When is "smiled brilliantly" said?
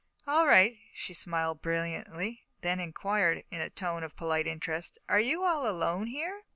1.13-2.47